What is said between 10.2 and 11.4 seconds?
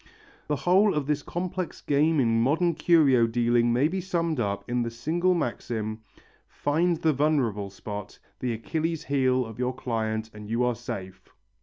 and you are safe."